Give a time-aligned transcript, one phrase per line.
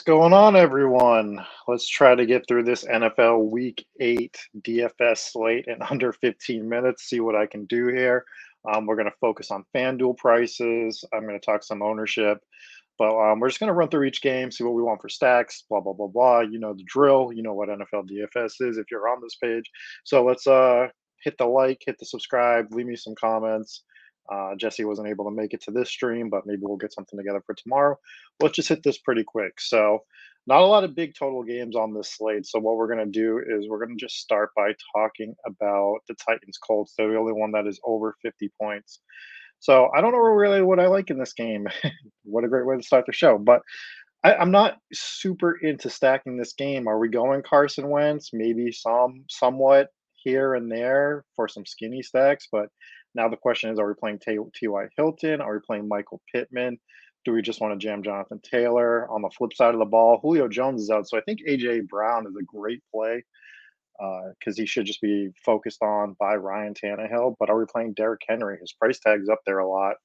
[0.00, 1.44] What's going on, everyone?
[1.68, 7.02] Let's try to get through this NFL Week 8 DFS slate in under 15 minutes,
[7.02, 8.24] see what I can do here.
[8.66, 11.04] Um, we're going to focus on FanDuel prices.
[11.12, 12.38] I'm going to talk some ownership,
[12.98, 15.10] but um, we're just going to run through each game, see what we want for
[15.10, 16.40] stacks, blah, blah, blah, blah.
[16.40, 17.30] You know the drill.
[17.34, 19.70] You know what NFL DFS is if you're on this page.
[20.04, 20.86] So let's uh,
[21.22, 23.82] hit the like, hit the subscribe, leave me some comments.
[24.30, 27.18] Uh, Jesse wasn't able to make it to this stream, but maybe we'll get something
[27.18, 27.98] together for tomorrow.
[28.40, 29.60] Let's just hit this pretty quick.
[29.60, 30.00] So,
[30.46, 32.46] not a lot of big total games on this slate.
[32.46, 35.98] So, what we're going to do is we're going to just start by talking about
[36.08, 36.94] the Titans Colts.
[36.96, 39.00] They're the only one that is over 50 points.
[39.58, 41.66] So, I don't know really what I like in this game.
[42.24, 43.36] what a great way to start the show.
[43.36, 43.62] But
[44.22, 46.86] I, am not super into stacking this game.
[46.86, 48.30] Are we going Carson Wentz?
[48.32, 49.88] Maybe some, somewhat
[50.22, 52.68] here and there for some skinny stacks, but
[53.14, 54.86] now the question is, are we playing T.Y.
[54.96, 55.40] Hilton?
[55.40, 56.78] Are we playing Michael Pittman?
[57.24, 59.08] Do we just want to jam Jonathan Taylor?
[59.10, 61.08] On the flip side of the ball, Julio Jones is out.
[61.08, 61.80] So I think A.J.
[61.80, 63.24] Brown is a great play
[63.98, 67.34] because uh, he should just be focused on by Ryan Tannehill.
[67.38, 68.56] But are we playing Derrick Henry?
[68.58, 69.96] His price tag's up there a lot.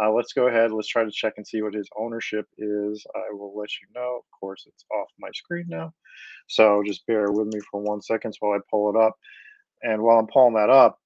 [0.00, 0.70] Uh, let's go ahead.
[0.70, 3.04] Let's try to check and see what his ownership is.
[3.16, 4.18] I will let you know.
[4.18, 5.92] Of course, it's off my screen now.
[6.46, 9.14] So just bear with me for one second while I pull it up.
[9.82, 10.98] And while I'm pulling that up,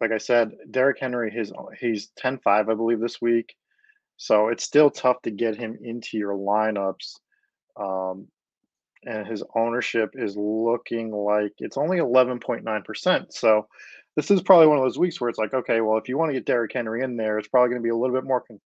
[0.00, 3.54] like I said, Derrick Henry, his he's 10-5, I believe, this week.
[4.16, 7.20] So it's still tough to get him into your lineups.
[7.76, 8.26] Um,
[9.04, 13.32] and his ownership is looking like it's only 11.9%.
[13.32, 13.68] So
[14.16, 16.30] this is probably one of those weeks where it's like, okay, well, if you want
[16.30, 18.40] to get Derrick Henry in there, it's probably going to be a little bit more
[18.40, 18.60] con-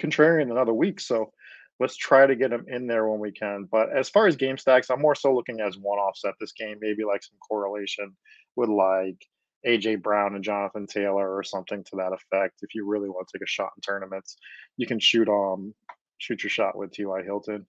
[0.00, 1.06] contrarian than other weeks.
[1.08, 1.32] So
[1.80, 3.68] let's try to get him in there when we can.
[3.70, 6.78] But as far as game stacks, I'm more so looking as one offset this game,
[6.80, 8.14] maybe like some correlation
[8.54, 9.26] with like
[9.66, 12.60] AJ Brown and Jonathan Taylor or something to that effect.
[12.62, 14.36] If you really want to take a shot in tournaments,
[14.76, 15.74] you can shoot um
[16.18, 17.22] shoot your shot with T.Y.
[17.22, 17.66] Hilton.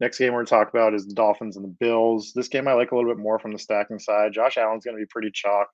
[0.00, 2.32] Next game we're going to talk about is the Dolphins and the Bills.
[2.34, 4.32] This game I like a little bit more from the stacking side.
[4.32, 5.68] Josh Allen's going to be pretty chalk.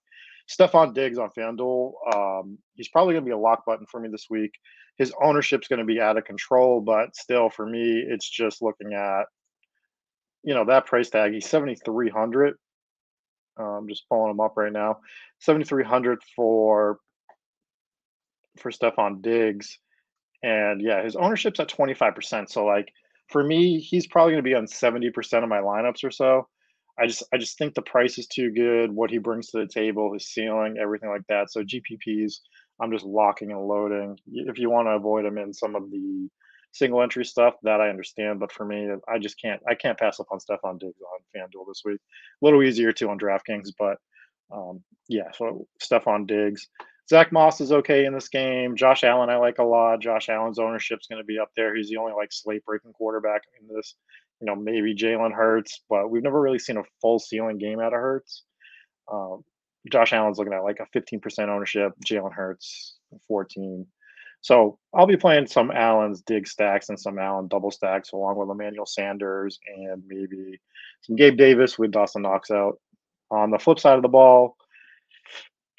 [0.50, 4.08] Stefon Diggs on FanDuel, um, he's probably going to be a lock button for me
[4.10, 4.52] this week.
[4.98, 8.92] His ownership's going to be out of control, but still, for me, it's just looking
[8.92, 9.24] at,
[10.42, 11.32] you know, that price tag.
[11.32, 12.56] He's 7,300.
[13.58, 14.98] I'm just pulling them up right now.
[15.40, 16.98] 7,300 for
[18.58, 19.78] for Stefon Diggs,
[20.42, 22.50] and yeah, his ownership's at 25%.
[22.50, 22.92] So like
[23.28, 26.48] for me, he's probably going to be on 70% of my lineups or so.
[26.98, 28.92] I just I just think the price is too good.
[28.92, 31.50] What he brings to the table, his ceiling, everything like that.
[31.50, 32.40] So GPPs,
[32.80, 34.18] I'm just locking and loading.
[34.30, 36.28] If you want to avoid him in some of the
[36.72, 40.20] single entry stuff that I understand, but for me, I just can't I can't pass
[40.20, 42.00] up on Stefon Diggs on FanDuel this week.
[42.00, 43.98] A little easier too on DraftKings, but
[44.52, 46.68] um, yeah, so Stefon Diggs.
[47.08, 48.76] Zack Moss is okay in this game.
[48.76, 50.00] Josh Allen, I like a lot.
[50.00, 51.74] Josh Allen's ownership's going to be up there.
[51.74, 53.96] He's the only like slate breaking quarterback in this.
[54.40, 57.92] You know, maybe Jalen Hurts, but we've never really seen a full ceiling game out
[57.92, 58.44] of Hurts.
[59.12, 59.42] Um,
[59.90, 61.92] Josh Allen's looking at like a 15% ownership.
[62.06, 63.86] Jalen Hurts, 14.
[64.42, 68.50] So I'll be playing some Allen's dig stacks and some Allen double stacks along with
[68.50, 70.58] Emmanuel Sanders and maybe
[71.02, 72.78] some Gabe Davis with Dawson Knox out.
[73.30, 74.56] On the flip side of the ball,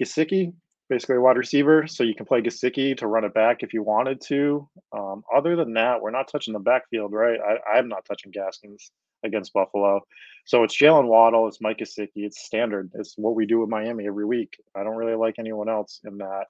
[0.02, 0.54] Gesicki,
[0.90, 3.84] basically a wide receiver, so you can play Gesicki to run it back if you
[3.84, 4.70] wanted to.
[4.94, 7.40] Um, other than that, we're not touching the backfield, right?
[7.40, 8.92] I, I'm not touching Gaskins
[9.24, 10.02] against Buffalo.
[10.46, 12.92] So it's Jaylen Waddle, it's Mike Gesicki, it's standard.
[12.96, 14.58] It's what we do with Miami every week.
[14.76, 16.46] I don't really like anyone else in that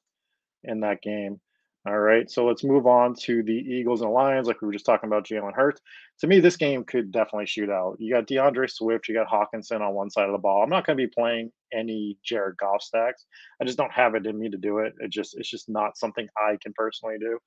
[0.64, 1.40] in that game.
[1.88, 4.86] All right, so let's move on to the Eagles and Lions, like we were just
[4.86, 5.82] talking about Jalen Hurts.
[6.20, 7.96] To me, this game could definitely shoot out.
[7.98, 10.62] You got D'Andre Swift, you got Hockenson on one side of the ball.
[10.62, 13.26] I'm not going to be playing any Jared Goff stacks.
[13.60, 14.94] I just don't have it in me to do it.
[15.00, 17.40] It just it's just not something I can personally do.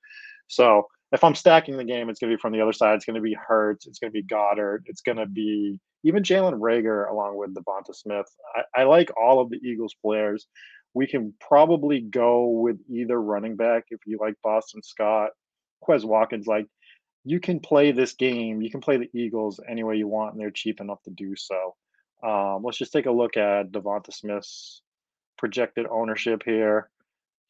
[0.49, 2.97] So if I'm stacking the game, it's going to be from the other side.
[2.97, 3.87] It's going to be Hurts.
[3.87, 4.81] It's going to be Goedert.
[4.87, 8.27] It's going to be even Jalen Reagor along with Devonta Smith.
[8.57, 10.49] I, I like all of the Eagles players
[10.95, 15.31] we can probably go with either running back if you like Boston Scott,
[15.87, 16.47] Quez Watkins.
[16.47, 16.67] Like
[17.25, 20.41] you can play this game, you can play the Eagles any way you want, and
[20.41, 21.75] they're cheap enough to do so.
[22.23, 24.83] Um, let's just take a look at Devonta Smith's
[25.37, 26.89] projected ownership here.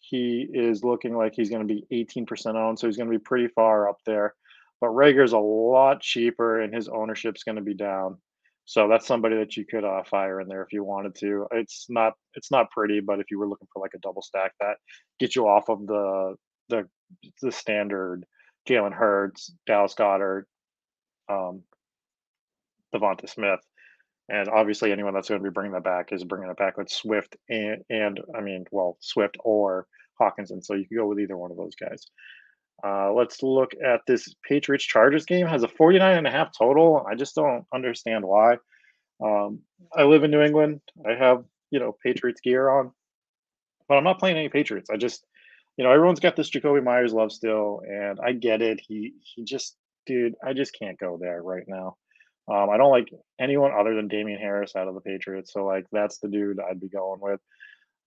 [0.01, 3.23] He is looking like he's going to be 18% owned, so he's going to be
[3.23, 4.35] pretty far up there.
[4.81, 8.19] But Reagor's a lot cheaper, and his ownership's going to be down.
[8.67, 11.47] So that's somebody that you could uh, fire in there if you wanted to.
[11.53, 14.53] It's not it's not pretty, but if you were looking for like a double stack,
[14.61, 14.77] that
[15.19, 16.37] gets you off of the
[16.69, 16.89] the
[17.43, 18.25] the standard
[18.69, 20.45] Jalen Hurts, Dallas Goedert,
[21.29, 21.63] um,
[22.95, 23.61] Devonta Smith,
[24.31, 26.91] and obviously anyone that's going to be bringing that back is bringing it back with
[26.91, 29.87] Swift and and I mean well Swift or
[30.21, 30.65] Hockenson.
[30.65, 32.07] So you can go with either one of those guys.
[32.83, 35.47] Uh, let's look at this Patriots Chargers game.
[35.47, 37.07] Has a 49 and a half total.
[37.09, 38.57] I just don't understand why.
[39.23, 39.61] Um,
[39.97, 40.81] I live in New England.
[41.07, 42.91] I have, you know, Patriots gear on,
[43.89, 44.91] but I'm not playing any Patriots.
[44.91, 45.25] I just,
[45.77, 48.81] you know, everyone's got this Jakobi Meyers love still, and I get it.
[48.87, 49.77] He he just,
[50.07, 51.97] dude, I just can't go there right now.
[52.47, 53.09] Um, I don't like
[53.41, 55.53] anyone other than Damien Harris out of the Patriots.
[55.53, 57.41] So like that's the dude I'd be going with.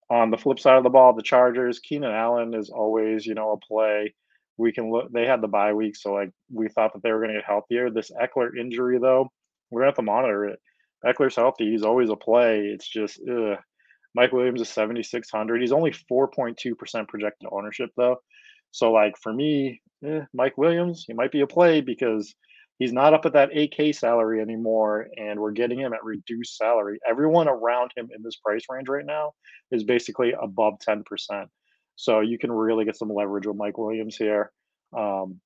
[0.09, 3.51] On the flip side of the ball, the Chargers, Keenan Allen is always, you know,
[3.51, 4.13] a play.
[4.57, 7.21] We can look they had the bye week, so like we thought that they were
[7.21, 7.89] gonna get healthier.
[7.89, 9.29] This Ekeler injury though,
[9.69, 10.59] we're gonna have to monitor it.
[11.05, 12.61] Ekeler's healthy, he's always a play.
[12.61, 13.57] It's just ugh.
[14.17, 15.61] Mike Williams is 7,600.
[15.61, 18.17] He's only 4.2% projected ownership, though.
[18.71, 22.33] So, like, for me, eh, Mike Williams, he might be a play because
[22.79, 26.99] he's not up at that 8K salary anymore, and we're getting him at reduced salary.
[27.07, 29.33] Everyone around him in this price range right now
[29.71, 31.47] is basically above 10%.
[31.97, 34.51] So, you can really get some leverage with Mike Williams here.
[34.95, 35.41] Um,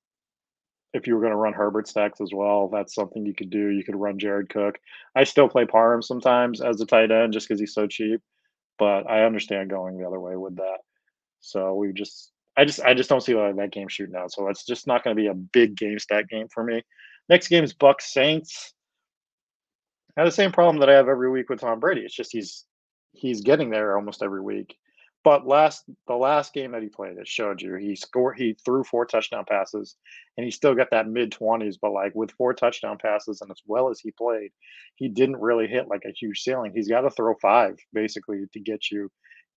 [0.92, 3.68] if you were going to run Herbert stacks as well, that's something you could do.
[3.68, 4.78] You could run Jared Cook.
[5.16, 8.20] I still play Parham sometimes as a tight end just because he's so cheap,
[8.78, 10.78] but I understand going the other way with that.
[11.40, 14.32] So we just, I just, I just don't see that game shooting out.
[14.32, 16.82] So it's just not going to be a big game stack game for me.
[17.28, 18.74] Next game is Bucks Saints.
[20.16, 22.02] I have the same problem that I have every week with Tom Brady.
[22.02, 22.66] It's just he's
[23.12, 24.76] he's getting there almost every week.
[25.24, 28.38] But last the last game that he played, it showed you he scored.
[28.38, 29.94] He threw four touchdown passes,
[30.36, 31.76] and he still got that mid twenties.
[31.76, 34.50] But like with four touchdown passes, and as well as he played,
[34.96, 36.72] he didn't really hit like a huge ceiling.
[36.74, 39.10] He's got to throw five basically to get you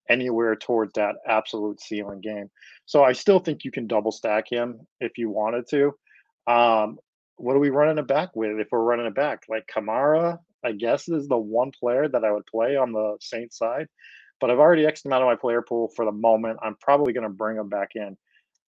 [0.07, 2.49] anywhere towards that absolute ceiling game.
[2.85, 5.93] So I still think you can double stack him if you wanted to.
[6.45, 6.99] Um,
[7.37, 8.59] what are we running it back with?
[8.59, 12.31] If we're running it back, like Kamara, I guess is the one player that I
[12.31, 13.87] would play on the Saints side
[14.41, 16.59] but I've already X'd him out of my player pool for the moment.
[16.63, 18.17] I'm probably going to bring him back in.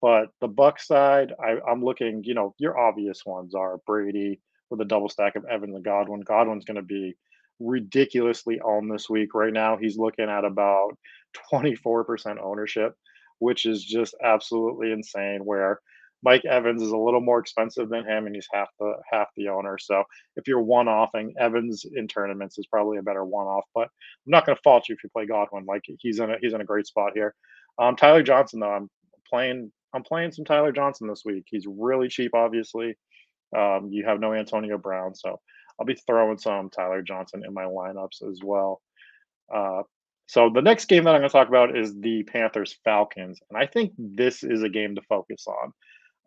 [0.02, 2.24] But the Buck side, I, I'm looking.
[2.26, 6.22] You know, your obvious ones are Brady with a double stack of Evans and Godwin.
[6.22, 7.16] Godwin's going to be
[7.60, 9.36] ridiculously owned this week.
[9.36, 10.92] Right now, he's looking at about
[11.54, 12.96] 24% ownership,
[13.40, 15.42] which is just absolutely insane.
[15.46, 15.80] Where
[16.28, 19.48] Mike Evans is a little more expensive than him, and he's half the half the
[19.48, 19.78] owner.
[19.78, 20.04] So
[20.36, 23.64] if you're one offing, Evans in tournaments is probably a better one off.
[23.74, 25.64] But I'm not going to fault you if you play Godwin.
[25.66, 27.34] Like he's in a he's in a great spot here.
[27.80, 28.90] Um, Tyler Johnson though, I'm
[29.30, 31.46] playing I'm playing some Tyler Johnson this week.
[31.48, 32.98] He's really cheap, obviously.
[33.58, 35.40] Um, you have no Antonio Brown, so
[35.80, 38.82] I'll be throwing some Tyler Johnson in my lineups as well.
[39.56, 39.84] Uh,
[40.28, 43.58] so the next game that I'm going to talk about is the Panthers Falcons, and
[43.58, 45.72] I think this is a game to focus on.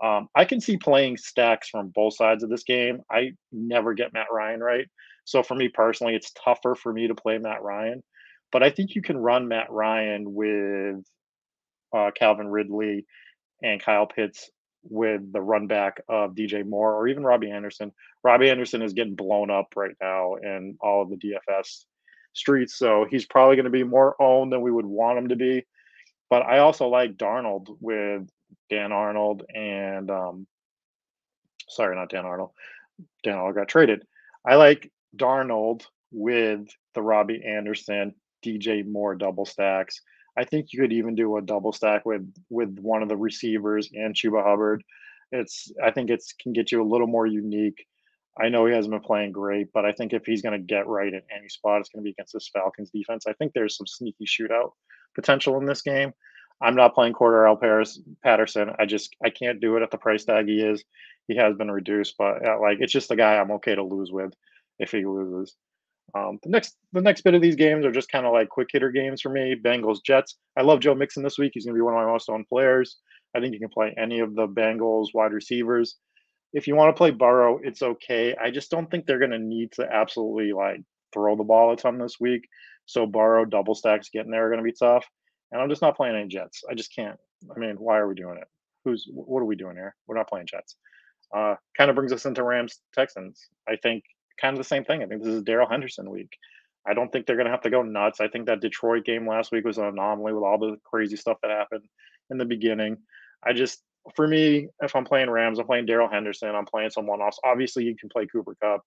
[0.03, 3.01] Um, I can see playing stacks from both sides of this game.
[3.11, 4.87] I never get Matt Ryan right.
[5.25, 8.03] So for me personally, it's tougher for me to play Matt Ryan.
[8.51, 11.05] But I think you can run Matt Ryan with
[11.95, 13.07] uh, Calvin Ridley
[13.63, 14.51] and Kyle Pitts
[14.83, 17.93] with the run back of DJ Moore or even Robbie Anderson.
[18.25, 21.85] Robbie Anderson is getting blown up right now in all of the DFS
[22.33, 22.79] streets.
[22.79, 25.65] So he's probably going to be more owned than we would want him to be.
[26.31, 28.29] But I also like Darnold with
[28.69, 30.47] Dan Arnold and um,
[31.69, 32.51] sorry, not Dan Arnold.
[33.25, 34.05] Dan Arnold got traded.
[34.47, 38.15] I like Darnold with the Robbie Anderson,
[38.45, 40.01] DJ Moore double stacks.
[40.37, 43.91] I think you could even do a double stack with with one of the receivers
[43.93, 44.83] and Chuba Hubbard.
[45.33, 47.87] It's I think it's can get you a little more unique.
[48.41, 50.87] I know he hasn't been playing great, but I think if he's going to get
[50.87, 53.25] right at any spot, it's going to be against this Falcons defense.
[53.27, 54.71] I think there's some sneaky shootout
[55.15, 56.13] potential in this game.
[56.61, 58.71] I'm not playing Cordarrelle Paris Patterson.
[58.79, 60.85] I just I can't do it at the price tag he is.
[61.27, 64.11] He has been reduced, but uh, like it's just the guy I'm okay to lose
[64.13, 64.33] with
[64.79, 65.57] if he loses.
[66.15, 68.69] Um, the next the next bit of these games are just kind of like quick
[68.73, 69.55] hitter games for me.
[69.55, 70.37] Bengals Jets.
[70.57, 71.53] I love Joe Mixon this week.
[71.55, 72.99] He's going to be one of my most owned players.
[73.35, 75.97] I think you can play any of the Bengals wide receivers.
[76.53, 78.35] If you want to play Burrow, it's okay.
[78.35, 80.81] I just don't think they're going to need to absolutely like
[81.13, 82.49] throw the ball a ton this week.
[82.87, 85.07] So Burrow double stacks getting there are going to be tough
[85.53, 86.63] and I'm just not playing any Jets.
[86.69, 87.19] I just can't.
[87.55, 88.49] I mean, why are we doing it?
[88.85, 89.95] Who's what are we doing here?
[90.07, 90.77] We're not playing Jets.
[91.35, 93.49] Uh, kind of brings us into Rams Texans.
[93.69, 94.05] I think
[94.41, 95.03] kind of the same thing.
[95.03, 96.37] I think this is Darrell Henderson week.
[96.87, 98.21] I don't think they're going to have to go nuts.
[98.21, 101.37] I think that Detroit game last week was an anomaly with all the crazy stuff
[101.43, 101.85] that happened
[102.31, 102.97] in the beginning.
[103.45, 103.83] I just,
[104.17, 106.55] for me, if I'm playing Rams, I'm playing Darrell Henderson.
[106.55, 107.39] I'm playing someone else.
[107.45, 108.83] Obviously, you can play Cooper Kupp.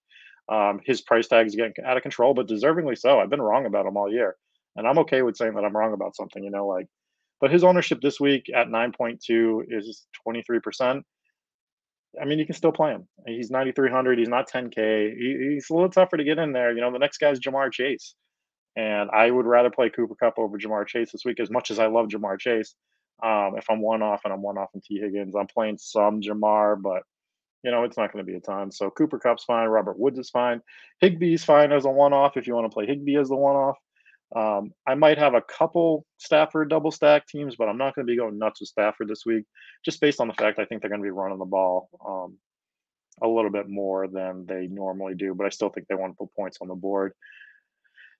[0.50, 3.20] Um, his price tag is getting out of control, but deservingly so.
[3.20, 4.36] I've been wrong about him all year
[4.75, 6.44] and I'm okay with saying that I'm wrong about something.
[6.44, 6.88] You know, like,
[7.42, 11.06] but his ownership this week at 9.2 is 23 percent.
[12.22, 13.08] I mean, you can still play him.
[13.25, 14.20] He's 9,300.
[14.20, 15.13] He's not 10K.
[15.18, 16.72] He, he's a little tougher to get in there.
[16.72, 18.13] You know, the next guy's Ja'Marr Chase.
[18.75, 21.80] And I would rather play Cooper Kupp over Ja'Marr Chase this week as much as
[21.80, 22.75] I love Ja'Marr Chase.
[23.24, 26.22] Um, if I'm one off and I'm one off in Tee Higgins, I'm playing some
[26.22, 27.03] Ja'Marr, but
[27.63, 28.72] you know, it's not going to be a ton.
[28.72, 29.70] So Cooper Kupp's fine.
[29.70, 30.62] Robert Woods is fine.
[31.01, 33.56] Higbee's fine as a one off if you want to play Higbee as the one
[33.56, 33.77] off.
[34.36, 38.12] Um, I might have a couple Stafford double stack teams, but I'm not going to
[38.12, 39.46] be going nuts with Stafford this week,
[39.86, 42.38] just based on the fact I think they're going to be running the ball um,
[43.22, 45.36] a little bit more than they normally do.
[45.36, 47.13] But I still think they want to put points on the board.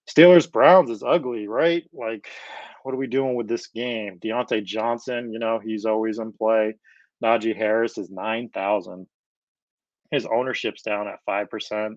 [0.10, 1.84] Steelers Browns is ugly, right?
[1.94, 2.28] Like,
[2.84, 4.20] what are we doing with this game?
[4.24, 6.76] Diontae Johnson, you know, he's always in play.
[7.24, 9.08] Najee Harris is 9,000.
[10.12, 11.96] His ownership's down at 5%.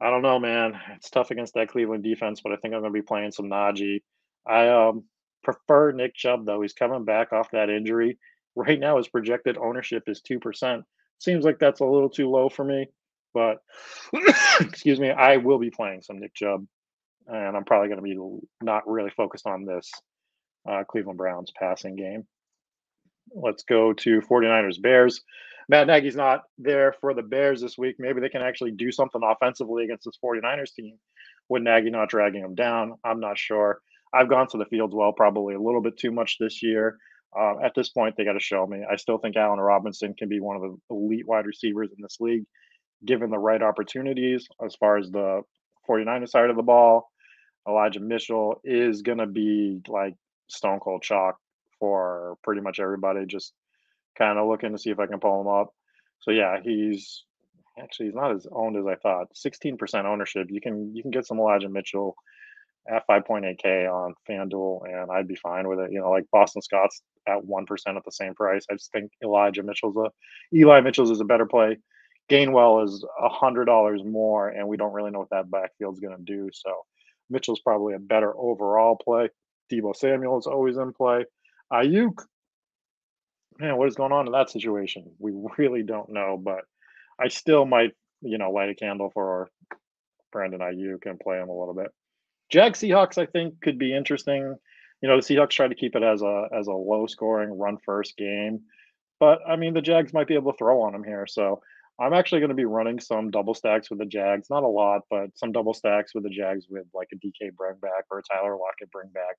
[0.00, 0.78] I don't know, man.
[0.96, 3.46] It's tough against that Cleveland defense, but I think I'm going to be playing some
[3.46, 4.02] Najee.
[4.46, 5.04] I um,
[5.42, 6.62] prefer Nick Chubb, though.
[6.62, 8.18] He's coming back off that injury.
[8.54, 10.82] Right now, his projected ownership is 2%.
[11.18, 12.88] Seems like that's a little too low for me,
[13.32, 13.58] but
[14.60, 16.66] excuse me, I will be playing some Nick Chubb
[17.28, 19.90] and I'm probably going to be not really focused on this
[20.68, 22.26] uh, Cleveland Browns passing game.
[23.34, 25.22] Let's go to 49ers Bears.
[25.68, 27.96] Matt Nagy's not there for the Bears this week.
[27.98, 30.96] Maybe they can actually do something offensively against this 49ers team
[31.48, 32.94] with Nagy not dragging them down.
[33.04, 33.80] I'm not sure.
[34.14, 36.98] I've gone to the fields well, probably a little bit too much this year.
[37.38, 38.84] Uh, at this point, they got to show me.
[38.90, 42.16] I still think Allen Robinson can be one of the elite wide receivers in this
[42.20, 42.44] league,
[43.04, 45.42] given the right opportunities as far as the
[45.88, 47.10] 49ers side of the ball.
[47.68, 50.14] Elijah Mitchell is going to be like
[50.48, 51.36] stone cold chalk
[51.80, 53.26] for pretty much everybody.
[53.26, 53.52] Just
[54.16, 55.72] kind of looking to see if I can pull him up.
[56.20, 57.24] So yeah, he's
[57.78, 59.28] actually he's not as owned as I thought.
[59.34, 60.48] 16% ownership.
[60.50, 62.16] You can you can get some Elijah Mitchell
[62.88, 65.92] at 5.8k on FanDuel, and I'd be fine with it.
[65.92, 68.64] You know, like Boston Scott's at one percent at the same price.
[68.70, 70.10] I just think Elijah Mitchell's a
[70.56, 71.78] Eli Mitchell's is a better play.
[72.30, 76.16] Gainwell is a hundred dollars more, and we don't really know what that backfield's going
[76.16, 76.50] to do.
[76.52, 76.72] So
[77.30, 79.28] Mitchell's probably a better overall play.
[79.70, 81.24] Deebo Samuel is always in play.
[81.72, 82.22] Aiyuk,
[83.58, 85.10] man, what is going on in that situation?
[85.18, 86.64] We really don't know, but
[87.20, 89.48] I still might, you know, light a candle for our
[90.32, 91.88] Brandon Aiyuk and play him a little bit.
[92.50, 94.56] Jag Seahawks, I think, could be interesting.
[95.02, 97.78] You know, the Seahawks try to keep it as a as a low scoring run
[97.84, 98.60] first game,
[99.18, 101.26] but I mean, the Jags might be able to throw on them here.
[101.26, 101.60] So
[101.98, 104.50] I'm actually going to be running some double stacks with the Jags.
[104.50, 107.76] Not a lot, but some double stacks with the Jags with like a DK bring
[107.80, 109.36] back or a Tyler Lockett bring back.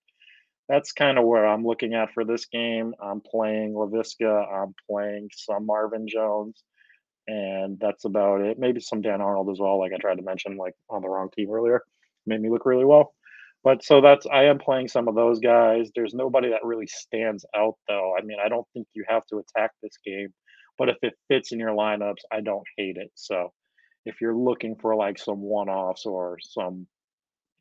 [0.69, 2.93] That's kind of where I'm looking at for this game.
[3.01, 4.45] I'm playing Laviska.
[4.51, 6.61] I'm playing some Marvin Jones,
[7.27, 8.59] and that's about it.
[8.59, 9.79] Maybe some Dan Arnold as well.
[9.79, 11.81] Like I tried to mention, like on the wrong team earlier,
[12.25, 13.13] made me look really well.
[13.63, 15.89] But so that's I am playing some of those guys.
[15.95, 18.13] There's nobody that really stands out though.
[18.17, 20.33] I mean, I don't think you have to attack this game
[20.77, 23.11] but if it fits in your lineups, I don't hate it.
[23.15, 23.51] So
[24.05, 26.87] if you're looking for like some one offs or some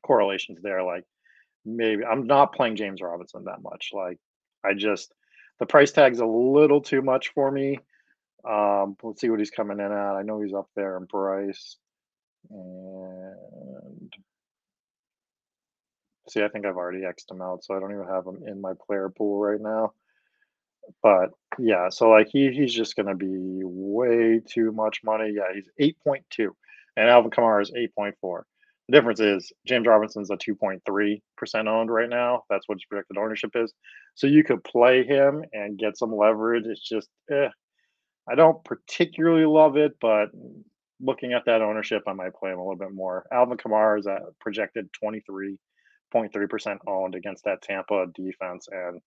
[0.04, 1.04] correlations there, like
[1.66, 3.90] maybe I'm not playing James Robinson that much.
[3.92, 4.18] Like
[4.64, 5.12] I just
[5.58, 7.78] the price tag's a little too much for me.
[8.48, 10.14] Um, let's see what he's coming in at.
[10.16, 11.76] I know he's up there in price.
[12.48, 14.12] And
[16.28, 18.60] see, I think I've already X'd him out, so I don't even have him in
[18.60, 19.92] my player pool right now.
[21.02, 23.26] But yeah, so like he he's just gonna be
[23.64, 25.32] way too much money.
[25.34, 26.54] Yeah, he's eight point two,
[26.96, 28.46] and Alvin Kamara is eight point four.
[28.88, 32.42] The difference is James Robinson's a two point three percent owned right now.
[32.48, 33.72] That's what his projected ownership is.
[34.14, 36.66] So you could play him and get some leverage.
[36.66, 37.48] It's just, eh,
[38.30, 40.28] I don't particularly love it, but
[41.00, 43.26] looking at that ownership, I might play him a little bit more.
[43.32, 45.58] Alvin Kamara is at projected twenty three
[46.12, 49.00] point three percent owned against that Tampa defense, and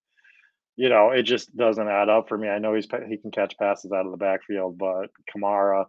[0.76, 2.48] you know, it just doesn't add up for me.
[2.48, 5.86] I know he's he can catch passes out of the backfield, but Kamara,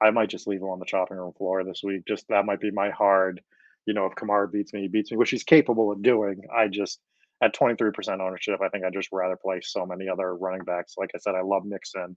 [0.00, 2.02] I might just leave him on the chopping room floor this week.
[2.06, 3.40] Just that might be my hard.
[3.86, 6.42] You know, if Kamara beats me, he beats me, which he's capable of doing.
[6.54, 7.00] I just
[7.42, 10.94] at 23% ownership, I think I'd just rather play so many other running backs.
[10.98, 12.16] Like I said, I love Mixon.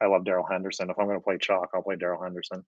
[0.00, 0.90] I love Darrell Henderson.
[0.90, 2.64] If I'm going to play chalk, I'll play Darrell Henderson.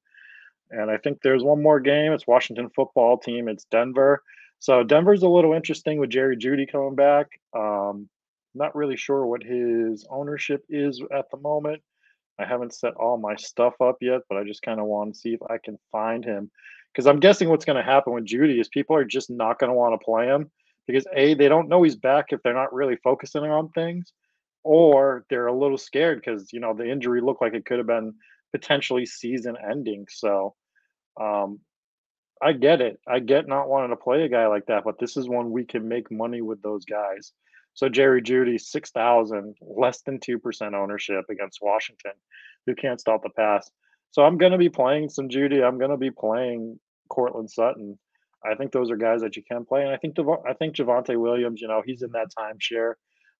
[0.70, 2.12] And I think there's one more game.
[2.12, 3.48] It's Washington football team.
[3.48, 4.22] It's Denver.
[4.60, 7.26] So Denver's a little interesting with Jerry Jeudy coming back.
[7.56, 8.08] Um,
[8.54, 11.82] not really sure what his ownership is at the moment.
[12.40, 15.20] I haven't set all my stuff up yet, but I just kind of want to
[15.20, 16.50] see if I can find him.
[16.92, 19.70] Because I'm guessing what's going to happen with Jeudy is people are just not going
[19.70, 20.50] to want to play him
[20.86, 24.12] because A, they don't know he's back if they're not really focusing on things,
[24.64, 27.86] or they're a little scared because, you know, the injury looked like it could have
[27.86, 28.14] been
[28.52, 30.06] potentially season ending.
[30.10, 30.54] So
[31.20, 31.60] um,
[32.42, 32.98] I get it.
[33.06, 35.64] I get not wanting to play a guy like that, but this is one we
[35.64, 37.32] can make money with those guys.
[37.74, 42.12] So Jerry Jeudy, 6,000, less than 2% ownership against Washington,
[42.66, 43.70] who can't stop the pass.
[44.10, 45.62] So I'm going to be playing some Jeudy.
[45.66, 47.98] I'm going to be playing Courtland Sutton.
[48.44, 49.82] I think those are guys that you can play.
[49.82, 52.94] And I think, Dev- I think Javonte Williams, you know, he's in that timeshare.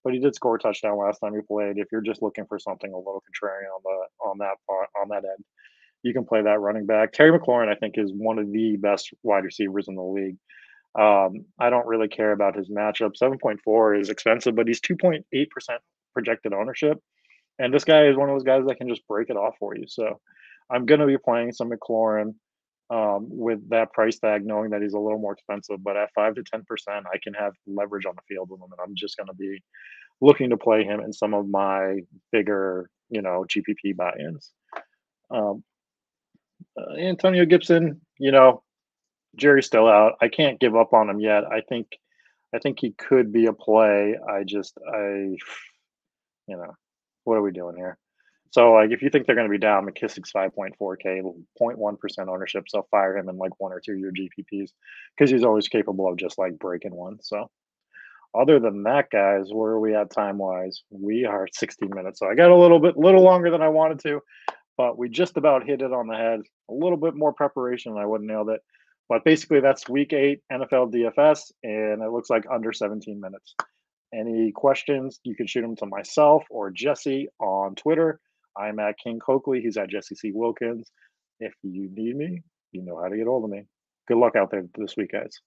[0.04, 1.78] but he did score a touchdown last time he played.
[1.78, 5.08] If you're just looking for something a little contrarian on the on that part on
[5.08, 5.44] that end,
[6.02, 7.12] you can play that running back.
[7.12, 10.36] Terry McLaurin, I think, is one of the best wide receivers in the league.
[10.98, 13.12] Um, I don't really care about his matchup.
[13.20, 15.22] 7.4 is expensive, but he's 2.8%
[16.12, 16.98] projected ownership.
[17.58, 19.76] And this guy is one of those guys that can just break it off for
[19.76, 19.84] you.
[19.86, 20.20] So
[20.70, 22.34] I'm going to be playing some McLaurin
[22.90, 25.82] um, with that price tag, knowing that he's a little more expensive.
[25.82, 28.70] But at 5 to 10%, I can have leverage on the field with him.
[28.72, 29.62] And I'm just going to be
[30.20, 32.00] looking to play him in some of my
[32.32, 34.52] bigger, you know, GPP buy ins.
[35.30, 35.62] Um,
[36.78, 38.62] uh, Antonio Gibson, you know,
[39.36, 40.14] Jerry's still out.
[40.20, 41.44] I can't give up on him yet.
[41.44, 41.86] I think
[42.54, 44.16] I think he could be a play.
[44.28, 45.36] I just I
[46.46, 46.74] you know,
[47.24, 47.98] what are we doing here?
[48.50, 51.22] So like if you think they're going to be down, McKissic's 5.4k,
[51.60, 54.70] 0.1% ownership, so fire him in like one or two year GPPs
[55.16, 57.18] because he's always capable of just like breaking one.
[57.22, 57.48] So
[58.34, 60.82] other than that, guys, where are we at time wise?
[60.90, 62.18] We are 16 minutes.
[62.18, 64.20] So I got a little bit little longer than I wanted to,
[64.76, 66.40] but we just about hit it on the head.
[66.68, 68.60] A little bit more preparation and I would have nailed it.
[69.10, 73.56] But basically, that's week eight NFL DFS, and it looks like under 17 minutes.
[74.14, 78.20] Any questions, you can shoot them to myself or Jesse on Twitter.
[78.56, 79.62] I'm at King Coakley.
[79.62, 80.30] He's at Jesse C.
[80.32, 80.92] Wilkins.
[81.40, 83.64] If you need me, you know how to get hold of me.
[84.06, 85.40] Good luck out there this week, guys.